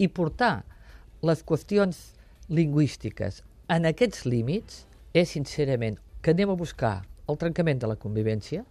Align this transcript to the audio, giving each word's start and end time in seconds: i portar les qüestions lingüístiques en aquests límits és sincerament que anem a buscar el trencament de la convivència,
i 0.00 0.08
portar 0.08 0.62
les 1.26 1.44
qüestions 1.44 2.00
lingüístiques 2.48 3.42
en 3.70 3.86
aquests 3.86 4.24
límits 4.26 4.84
és 5.14 5.36
sincerament 5.36 6.00
que 6.24 6.32
anem 6.34 6.50
a 6.50 6.58
buscar 6.58 7.00
el 7.30 7.38
trencament 7.38 7.78
de 7.78 7.90
la 7.90 7.98
convivència, 8.00 8.64